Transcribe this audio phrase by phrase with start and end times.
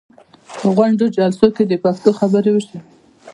[0.57, 2.79] په غونډو او جلسو کې دې پښتو خبرې وشي.